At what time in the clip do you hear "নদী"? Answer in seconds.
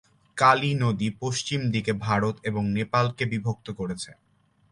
0.75-1.07